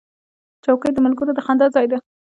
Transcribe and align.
چوکۍ 0.63 0.91
د 0.93 0.97
ملګرو 1.05 1.35
د 1.35 1.39
خندا 1.45 1.67
ځای 1.75 1.85
دی. 1.91 1.97